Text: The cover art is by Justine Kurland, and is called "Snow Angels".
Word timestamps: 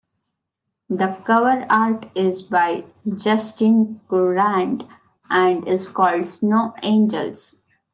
The 0.89 1.15
cover 1.25 1.67
art 1.69 2.07
is 2.15 2.41
by 2.41 2.85
Justine 3.17 4.01
Kurland, 4.09 4.89
and 5.29 5.67
is 5.67 5.87
called 5.87 6.27
"Snow 6.27 6.73
Angels". 6.81 7.53